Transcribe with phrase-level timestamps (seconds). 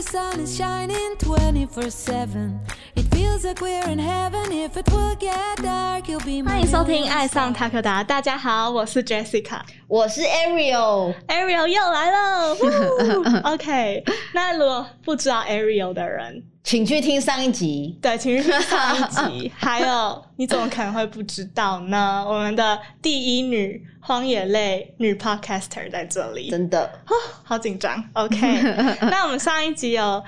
[0.00, 2.60] the sun is shining 24 7.
[2.96, 4.52] It feels like we're in heaven.
[4.52, 7.54] If it will get dark, you'll be 欢 my 迎收听《 only 爱上 star.
[7.56, 9.60] 塔克达》，大家好，我是 Jessica。
[9.88, 12.66] 我是 Ariel， Ariel 又来了呼，
[13.52, 14.04] OK。
[14.34, 17.97] 那如果不知道 Ariel 的人， 请去听上一集。
[18.01, 19.51] 对，请去听上一集。
[19.57, 22.23] 还有， 你怎么可能会不知道呢？
[22.27, 26.99] 我们的第一女荒野类女 Podcaster 在这里，真的，
[27.43, 28.03] 好紧张。
[28.13, 28.37] OK，
[29.09, 30.23] 那我们上一集有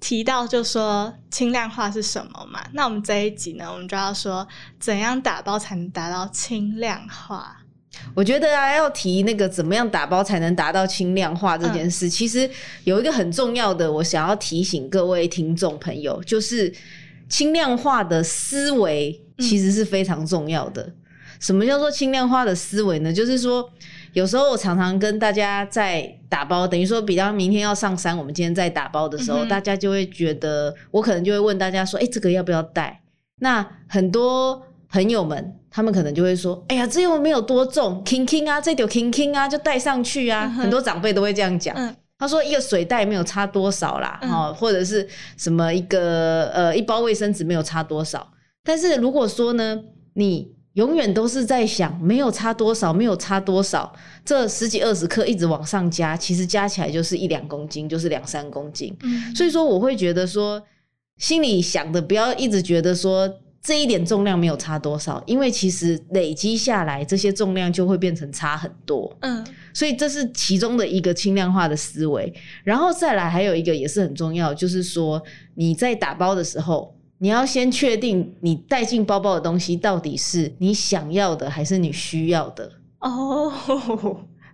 [0.00, 2.60] 提到，就说轻量化是什么嘛？
[2.72, 4.46] 那我们这一集呢，我们就要说
[4.80, 7.56] 怎样打包才能达到轻量化。
[8.14, 12.48] 我觉得啊，要提那个怎么样打包才能达到轻量化这件事，其实
[12.84, 16.72] 有一个很重要的，我想要提醒各位听众朋友，就是
[17.28, 20.92] 轻量化的思维其实是非常重要的。
[21.40, 23.12] 什么叫做轻量化的思维呢？
[23.12, 23.70] 就是说，
[24.12, 33.00] 有时候我常常跟大家在打包，等于说，比方明天要上山，我们今天在打包的时候，嗯大家就会觉得，我可能就会问大家说，哎、这个要不要带？
[33.40, 34.60] 那很多
[34.90, 40.44] 朋友们，他们可能就会说：“哎呀，这又没有多重，king king 啊，这丢 king king 啊，就带上去啊。
[40.46, 41.74] 嗯很多长辈都会这样讲。
[41.76, 48.28] 嗯他说：“一个水袋没有差多少啦，嗯哦，或者是什么一个呃一包卫生纸没有差多少。
[48.64, 49.80] 但是如果说呢，
[50.14, 53.94] 你永远都是在想没有差多少，没有差多少，
[54.24, 58.92] 这十几二十克一直往上加，其实加起来就是一两公斤，就是两三公斤。
[59.02, 60.60] 嗯所以说，我会觉得说，
[61.18, 69.16] 心里想的不要一直觉得说这一点重量没有差多少，因为其实累积下来，这些重量就会变成差很多。
[69.20, 72.32] 嗯所以这是其中的一个轻量化的思维。
[72.64, 75.22] 然后再来还有一个也是很重要，就是说
[75.54, 76.94] 你在打包的时候。
[77.20, 82.70] 你要先确定你带进包包的东西到底是你想要的还是你需要的，
[83.00, 83.52] 哦，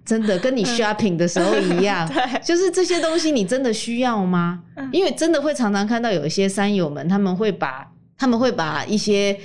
[0.02, 2.08] 真的跟你 shopping 的时候一样。
[2.08, 4.62] 对，就是这些东西你真的需要吗？
[4.76, 9.38] 嗯因为真的会常常看到有一些山友们，他们会把他们会把一些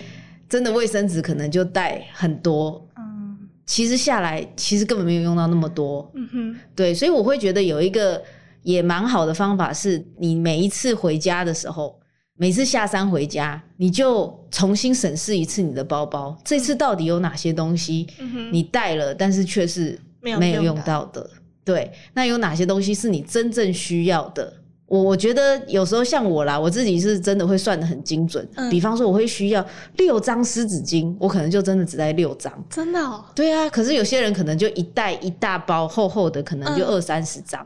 [0.47, 6.11] 真的卫生纸可能就带很多，嗯其实下来其实根本没有用到那么多。
[6.15, 8.21] 嗯哼，对，所以我会觉得有一个
[8.63, 11.97] 也蛮好的方法是，你每一次回家的时候。
[12.41, 18.07] 每次下山回家，你就重新审视一次你的包包，这次到底有哪些东西
[18.49, 21.29] 你带了，但是却是没有用用到的。
[21.65, 24.53] 对，那有哪些东西是你真正需要的？
[24.89, 28.45] 我我觉得有时候像我啦，我自己是真的会算的很精准。
[28.55, 29.65] 嗯比方说，我会需要
[29.97, 32.51] 六张湿纸巾，我可能就真的只带六张。
[32.69, 37.61] 真的哦，对啊，可是有些人可能就一袋一大包厚厚的，可能就嗯二三十张。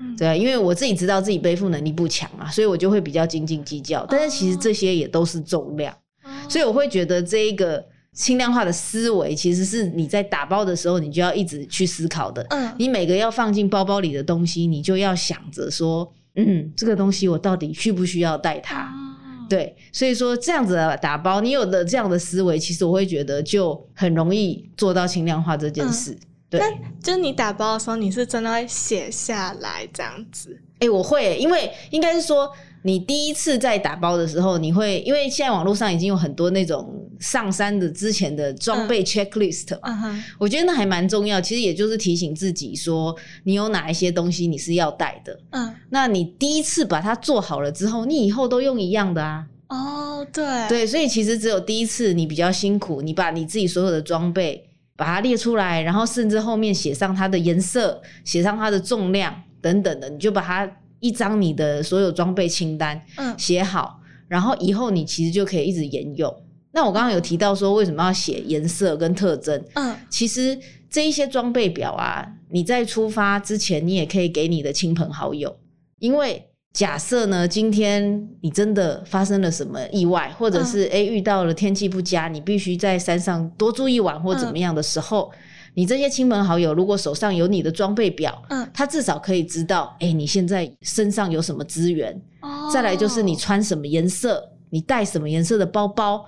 [0.00, 4.06] 嗯对啊，因为我自己知道自己背负能力不强啊，所以我就会比较斤斤计较。
[4.08, 5.92] 但是其实这些也都是重量。
[5.92, 7.84] 哦所以我会觉得这一个
[8.14, 12.46] 轻量化的思维，其实是你在打包的时候，你就要一直去思考的。
[12.50, 16.10] 嗯你每个要放进包包里的东西，你就要想着说，
[16.46, 18.82] 嗯，这个东西我到底需不需要带它？
[18.82, 19.04] 哦
[19.48, 26.14] 对，所以说这样子的打包，你有的这样的思维，其实我会觉得就很容易做到轻量化这件事。
[26.50, 26.70] 对，那
[27.02, 32.50] 就是你打包的时候，你是真的会写下来这样子，哎、我会、因为应该是说，
[32.82, 41.40] 你第一次在打包的时候，你会因为现在网络上已经有很多那种上山的之前的装备 checklist，、嗯哼，我觉得那还蛮重要。
[41.40, 45.38] 其实也就是提醒自己说，你有哪一些东西你是要带的。
[45.50, 49.46] 嗯，那你第一次把它做好了之后，你以后都用一样的啊。
[49.68, 54.64] 哦，对，对，所以其实只有第一次你比较辛苦，你把你自己所有的装备
[54.96, 63.34] 把它列出来，然后甚至后面写上它的颜色，写上它的重量等等的，你就把它一张你的所有装备清单嗯。
[63.38, 66.34] 写好，然后以后你其实就可以一直沿用。
[66.72, 69.96] 那我刚刚有提到说为什么要写颜色跟特征，嗯。
[70.08, 70.58] 其实
[70.90, 75.56] 这一些装备表啊，你在出发之前，你也可以给你的亲朋好友，
[75.98, 76.44] 因为
[76.74, 85.32] 假设呢，今天你真的发生了什么意外，或者是诶遇到了天气不佳，你必须在山上多住一晚或怎么样的时候，
[85.78, 92.68] 你这些亲朋好友如果手上有你的装备表，嗯，他至少可以知道，诶你现在身上有什么资源，哦。
[92.74, 96.26] 再来就是你穿什么颜色，你带什么颜色的包包。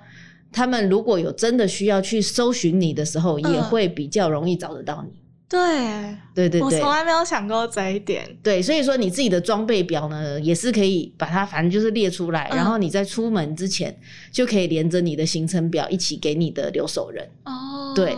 [0.52, 3.52] 他们如果有真的需要去搜寻你的时候，嗯。
[3.52, 5.18] 也会比较容易找得到你。
[5.48, 5.58] 对，
[6.32, 6.60] 对对对。
[6.60, 12.56] 我从，来没有想过这一点，对，所以说你自己的装备表呢，也是可以把它反正就是列出来，嗯。
[12.56, 13.92] 然后你在出门之前
[14.30, 17.28] 就可以连着你的行程表一起给你的留守人。
[17.46, 18.14] 哦，对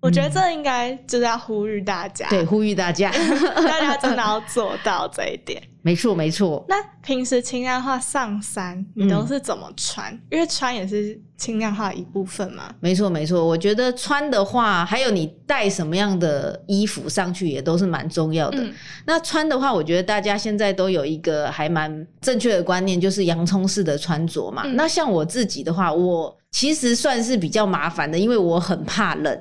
[0.00, 3.10] 我觉得这应该就是要呼吁大家，对，呼吁大家，
[3.56, 5.60] 大家真的要做到这一点。
[5.82, 6.62] 没错没错。
[6.68, 10.12] 那平时轻量化上山，你都是怎么穿？
[10.30, 12.64] 因为穿也是轻量化一部分嘛。
[12.80, 18.58] 没错没错，我觉得穿的话，还有你带什么样的衣服上去，也都是蛮重要的。
[18.62, 18.72] 嗯
[19.06, 24.62] 那穿的话，我觉得大家现在都有一个还蛮正确的观念，就是洋葱式的穿着嘛。
[24.66, 29.40] 嗯那像我自己的话，我其实算是比较麻烦的，因为我很怕冷。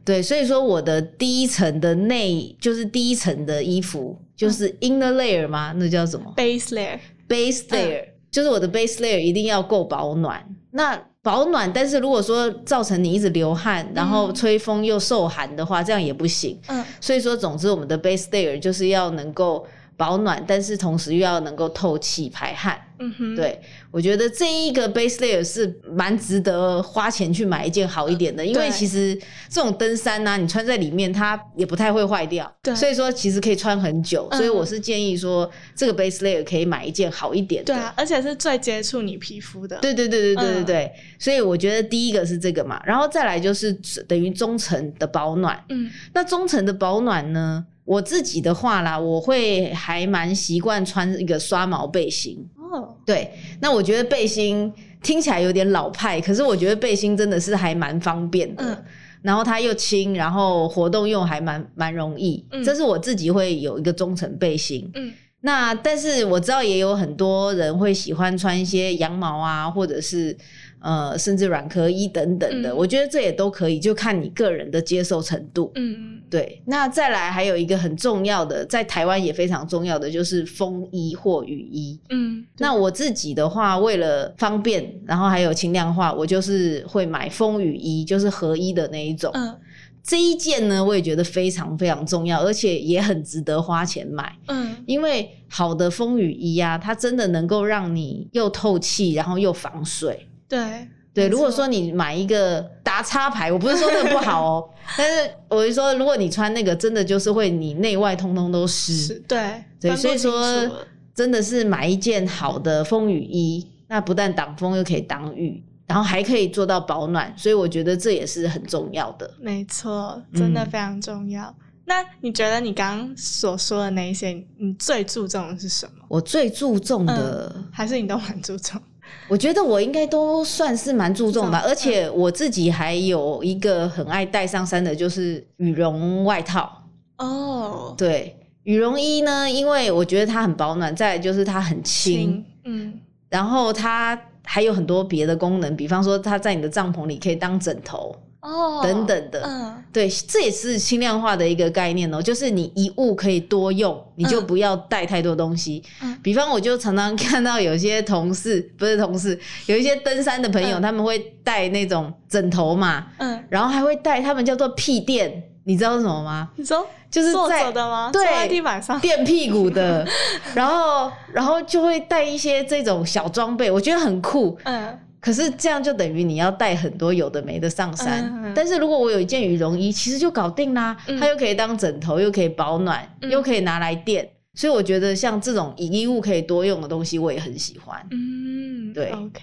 [0.00, 5.72] 嗯对，所以说我的第一层的内就是第一层的衣服，就是 inner layer 吗？
[5.76, 10.44] 那叫什么，base layer，base layer？、就是我的 base layer 一定要够保暖。
[10.72, 16.58] 那保暖，但是如果说造成你一直流汗，然后吹风又受寒的话，这样也不行。
[16.68, 19.66] 嗯所以说，总之我们的 base layer 就是要能够
[20.00, 22.80] 保暖，但是同时又要能够透气排汗。
[23.02, 23.58] 嗯哼，对，
[23.90, 29.18] 我觉得这一个 base layer 是蛮值得花钱去买一件好一点的，因为其实
[29.48, 37.72] 这种登山呢、你穿在里面它也不太会坏掉，对所以说其实可以穿很久，嗯所以我是建议说这个 base layer 可以买一件好一点的。
[37.72, 39.78] 对啊，而且是最接触你皮肤的。
[39.80, 43.72] 对对对对对对嗯对，所以我觉得第一个是这个嘛，然后再来就是
[44.06, 45.62] 等于中层的保暖。
[45.70, 52.38] 嗯那中层的保暖呢，我自己的话啦，我会还蛮习惯穿一个刷毛背心。
[52.56, 54.72] 哦，对，那我觉得背心
[55.02, 58.62] 听起来有点老派，可是我觉得背心真的是还蛮方便的。
[58.64, 58.84] 嗯
[59.22, 62.42] 然后它又轻，然后活动用还蛮蛮容易。
[62.52, 64.88] 嗯这是我自己会有一个中层背心。
[64.94, 70.36] 嗯那但是我知道也有很多人会喜欢穿一些羊毛啊，或者是
[70.80, 72.70] 呃甚至软壳衣等等的。
[72.70, 75.70] 嗯我觉得这也都可以，就看你个人的接受程度。
[75.74, 81.98] 嗯对，那再来还有一个很重要的，在台湾也非常重要的就是风衣或雨衣。
[82.10, 89.30] 嗯，那我自己的话，为了方便，然后还有轻量化，我就是会买风雨衣，就是合一的那一种。
[89.34, 89.56] 嗯
[90.02, 94.34] 这一件呢，我也觉得非常非常重要，而且也很值得花钱买。
[94.46, 100.26] 嗯因为好的风雨衣啊，它真的能够让你又透气，然后又防水。
[100.50, 108.94] 对对，如果说你买一个打叉牌，我不是说那个不好哦， 但是我是说，如果你穿那个，真的就是会你内外通通都湿。
[108.94, 110.70] 是，对对，所以说
[111.14, 119.28] 真的是买一件好的风雨衣，那不但挡风又可以挡雨，然后还可以做到保暖，所以我觉得这也是很重要的。
[119.40, 121.52] 没错，真的嗯非常重要。
[121.86, 126.04] 那你觉得你刚刚所说的那一些，你最注重的是什么？
[126.06, 128.80] 我最注重的，还是你都蛮注重？
[129.28, 136.84] 我觉得我应该都算是蛮注重的吧，而且我自己还有一个很爱带上山的，就是羽绒外套。
[137.18, 148.14] 哦，对，羽绒衣呢，因为我觉得它很保暖，再来就是它很轻，轻，嗯然后它还有很多别的功能，比方说它在你的帐篷里可以当枕头。
[148.40, 149.42] 哦，等等的。
[149.44, 149.76] 嗯。
[149.92, 154.46] 对，这也是轻量化的一个概念哦，就是你一物可以多用，你就嗯。
[154.46, 155.82] 不要带太多东西。
[156.02, 156.16] 嗯。
[156.22, 160.82] 比方，我就常常看到有些同事，不是同事，有一些登山的朋友，嗯。
[160.82, 166.48] 他们会带那种枕头嘛，嗯，然后还会带他们叫做屁垫，你知道是什么吗？
[166.56, 168.10] 你说就是坐在着的吗？
[168.12, 170.06] 对坐在地板上，垫屁股的，
[170.54, 174.56] 然后然后就会带一些这种小装备，我觉得很酷。
[174.62, 178.24] 嗯可是这样就等于你要带很多有的没的上山。
[178.24, 180.96] 嗯嗯但是如果我有一件羽绒衣，其实就搞定啦。
[181.06, 184.28] 嗯它又可以当枕头，又可以保暖，嗯又可以拿来垫。
[184.54, 188.04] 所以我觉得像这种衣物可以多用的东西，我也很喜欢。
[188.10, 189.42] 嗯，对，OK。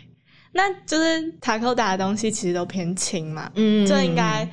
[0.51, 4.47] 那就是塔扣达的东西其实都偏轻嘛，嗯这应该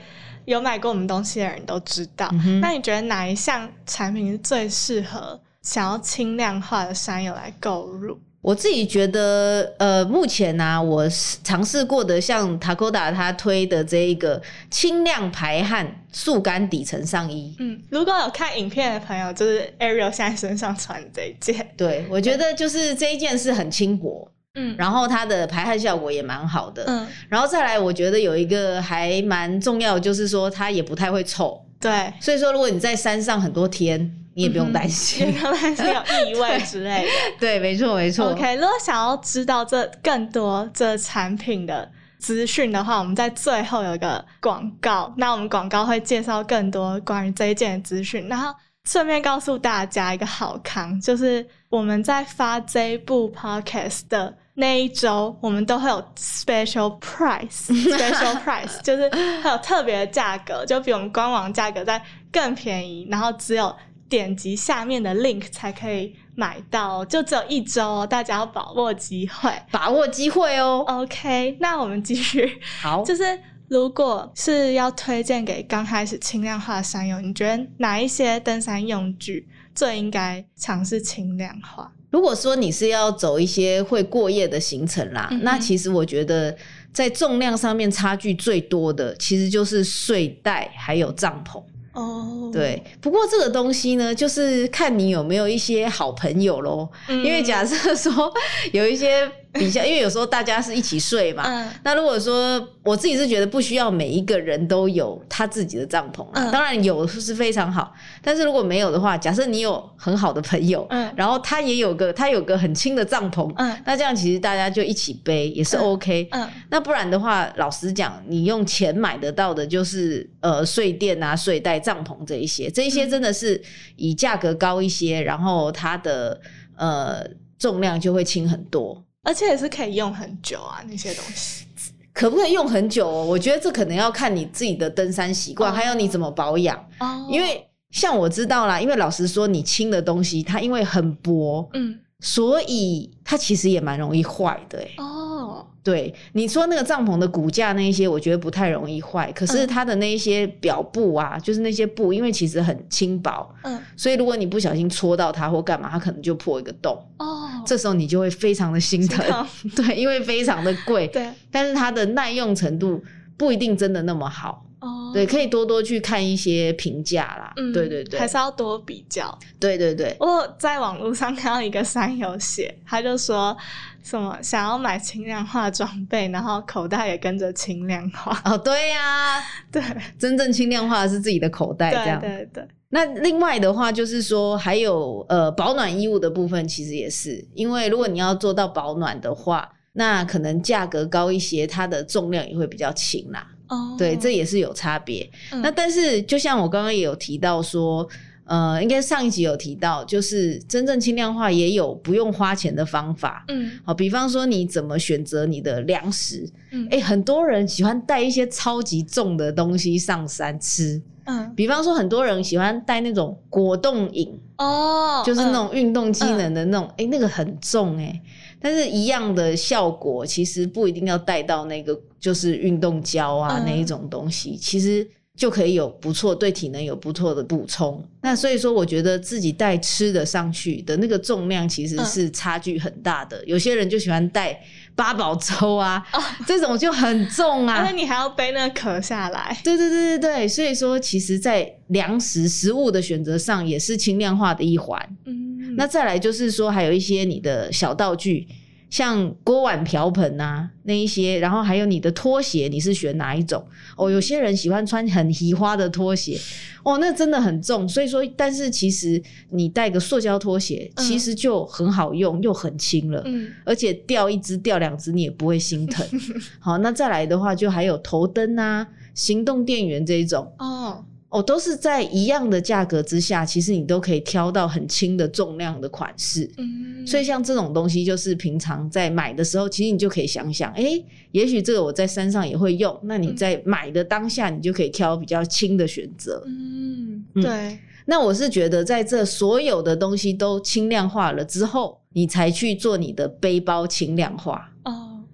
[0.44, 2.28] 有买过我们东西的人都知道。
[2.32, 8.18] 嗯那你觉得哪一项产品是最适合想要轻量化的山友来购入？
[8.44, 24.76] 我自己觉得，呃，目前呢、我是尝试过的，像 Takoda 他推的这一个轻量排汗速干底层上衣，嗯，如果有看影片的朋友，就是 Ariel 现在身上穿的这一件，对我觉得就是这一件是很轻薄，嗯。
[24.76, 26.84] 然后它的排汗效果也蛮好的。
[26.86, 31.58] 嗯，然后再来，我觉得有一个还蛮重要，就是说它也不太会臭。
[31.80, 35.32] 对，所以说，如果你在山上很多天，你也不用担也心。
[35.32, 37.10] 不用担心有意外 之类的。
[37.40, 38.32] 对，没错，没错。
[38.32, 54.36] OK，如果想要知道这更多这产品的资讯的话，我们在最后有一个广告，那我们广告会介绍更多关于这一件的资讯，然后顺便告诉大家一个好康，就是我们在发这一部 Podcast 的。
[54.56, 62.00] 那一周我们都会有 special price，special price 就是会有特别的价格，就比我们官网价格再
[62.30, 63.74] 更便宜，然后只有
[64.14, 69.50] 点击下面的 link 才可以买到哦，就只有一周哦，大家要把握机会。
[69.72, 70.84] 把握机会哦。
[70.86, 73.24] OK，那我们继续，好，就是
[73.66, 81.90] 如果是要推荐给刚开始轻量化的山友，你觉得哪一些登山用具最应该尝试轻量化？
[82.10, 86.56] 如果说你是要走一些会过夜的行程啦，那其实我觉得
[86.92, 91.60] 在重量上面差距最多的，其实就是睡袋还有帐篷。
[91.94, 96.88] 哦，对，不过这个东西呢，就是看你有没有一些好朋友喽。
[97.08, 98.32] 嗯因为假设说
[98.72, 101.44] 有一些 比较，因为有时候大家是一起睡嘛。
[101.46, 107.92] 嗯那如果说我自己是觉得不需要每一个人都有他自己的帐篷啊，嗯当然有是非常好，
[108.22, 116.28] 但是如果没有的话，假设你有很好的朋友，嗯然后他也有个他有个很轻的帐篷，嗯那这样其实大家就一起背也是嗯 OK。
[116.32, 123.62] 嗯那不然的话，老实讲，你用钱买得到的，就是呃睡垫啊、睡袋、帐篷这一些，这一些真的是
[123.96, 126.40] 以价格高一些，然后它的
[126.76, 127.24] 呃
[127.58, 129.04] 重量就会轻很多。
[129.24, 131.64] 而且也是可以用很久啊，那些东西。
[132.12, 133.24] 可不可以用很久、哦？
[133.24, 136.78] 我觉得这可能要看你自己的登山习惯，哦还有你怎么保养。
[137.00, 144.94] 哦因为像我知道啦，因为老实说，你轻的东西它因为很薄，嗯所以它其实也蛮容易坏的、欸。
[144.98, 149.30] 哦对，你说那个帐篷的骨架那一些，我觉得不太容易坏。
[149.32, 156.96] 可是嗯它的那一些表布啊，就是那些布，因为其实很轻薄，嗯所以如果你不小心戳到它或干嘛，它可能就破一个洞。
[157.18, 163.02] 哦，这时候你就会非常的心心疼， 对，因为非常的贵，对但是它的耐用程度
[163.36, 164.64] 不一定真的那么好。
[164.80, 167.52] 哦对，可以多多去看一些评价啦。
[167.56, 169.36] 嗯对对对，还是要多比较。
[169.58, 173.56] 对对对，我在网络上看到一个山友写，他就说
[174.02, 178.38] 什么想要买轻量化装备，然后口袋也跟着轻量化。
[178.44, 179.40] 哦，对呀、
[179.72, 179.82] 对
[180.18, 182.20] 真正轻量化的是自己的口袋这对样。
[182.20, 193.44] 对对，那另外的话，就是说还有呃保暖衣物的部分，其实也是，因为如果你要做到保暖的话，那可能价格高一些，它的重量也会比较轻啦。
[193.68, 195.28] 哦，对，这也是有差别。
[195.50, 198.08] 嗯那但是就像我刚刚也有提到说。
[198.46, 203.42] 呃，应该上一集有提到，就是真正轻量化也有不用花钱的方法。
[203.48, 206.46] 嗯好，比方说你怎么选择你的粮食？
[206.70, 211.00] 嗯哎、很多人喜欢带一些超级重的东西上山吃。
[211.24, 211.54] 嗯。
[211.54, 218.20] 比方说，很多人喜欢带那种果冻饮，哦，就是那种嗯运动机能的那种，哎、那个很重哎、
[218.60, 223.64] 但是一样的效果，其实不一定要带到那个就是运动胶啊、嗯。
[223.66, 228.02] 那一种东西，其实就可以有不错对体能有不错的补充。
[228.22, 232.04] 那所以说，我觉得自己带吃的上去的那个重量其实嗯。
[232.04, 233.44] 是差距很大的。
[233.44, 234.58] 有些人就喜欢带
[234.96, 237.94] 八宝粥啊，哦这种就很重啊而且。
[237.94, 239.56] 你还要背那个壳下来。
[239.64, 245.00] 对对对对对，所以说其实，在粮食食物的选择上也是轻量化的一环。
[245.26, 248.46] 嗯，那再来就是说，还有一些你的小道具，
[248.94, 253.66] 像锅碗瓢盆啊那一些，然后还有你的拖鞋，你是选哪一种？
[253.96, 256.38] 哦，有些人喜欢穿很奇花的拖鞋，
[256.84, 257.88] 哦，那真的很重。
[257.88, 259.20] 所以说，但是其实
[259.50, 263.20] 你带个塑胶拖鞋，嗯其实就很好用，又很轻了。
[263.26, 266.06] 嗯而且掉一只掉两只你也不会心疼。
[266.60, 276.48] 好，那再来的话，就还有头灯啊、行动电源这一种，哦哦，都是在一样的价格之下，其实你都可以挑到很轻的重量的款式。
[276.58, 282.96] 嗯，所以像这种东西，就是平常在买的时候，其实你就可以想想，诶，也许这个我在山上也会用。
[283.02, 286.40] 那你在买的当下，你就可以挑比较轻的选择。
[286.46, 294.70] 嗯嗯对，那我是觉得，在这所有的东西都轻量化了之后，你才去做你的背包轻量化。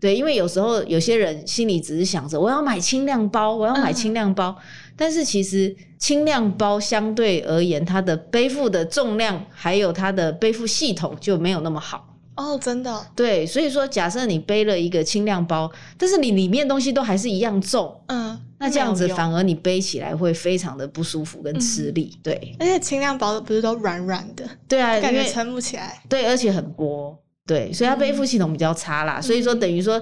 [0.01, 4.57] 哦对，因为有时候有些人心里只是想着我要买轻量包，我要买轻量包，
[4.97, 12.07] 但是其实轻量包相对而言，它的背负的重量还有它的背负系统就没有那么好。
[12.37, 22.19] 哦，真的，对，所以说假设你背了一个轻量包，但是你里面东西都还是一样重，嗯，那这样子反而你背起来会非常的不舒服跟吃力。
[22.23, 26.01] 对，而且轻量包的不是都软软的，对啊，感觉撑不起来。
[26.09, 27.15] 对，而且很薄，
[27.47, 29.21] 对，所以它背负系统比较差啦。
[29.21, 30.01] 所以说等于说，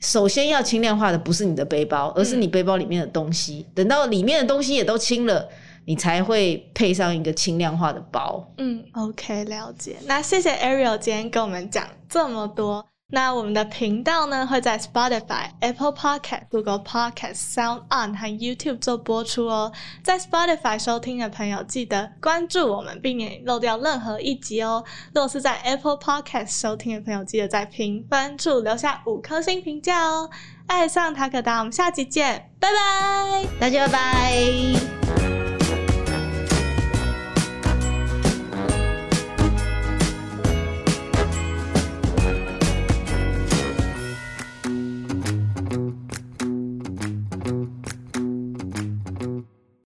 [0.00, 3.66] 首先要轻量化的不是你的背包，而是你背包里面的东西。
[3.74, 5.48] 等到里面的东西也都轻了，
[5.86, 8.52] 你才会配上一个轻量化的包。
[8.58, 9.96] 嗯，OK，了解。
[10.06, 12.86] 那谢谢 Ariel 今天跟我们讲这么多。
[13.14, 19.72] 那我们的频道呢会在 Spotify、Apple Podcast、Google Podcast、Sound On 和 YouTube 做播出哦。
[20.02, 24.84] 在 Spotify 收听的朋友，记得关注我们，避免漏掉任何一集哦。
[25.14, 30.28] 如果是在 Apple Podcast 收听的朋友，记得在评分处留下五颗星评价哦。
[30.66, 33.44] 爱上塔可达，我们下集见，拜拜。
[33.60, 35.33] 大家拜拜。